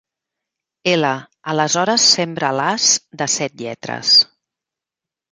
L 0.91 1.09
Aleshores 1.51 2.05
sembra-les, 2.13 2.87
de 3.21 3.27
set 3.35 3.61
lletres. 3.61 4.15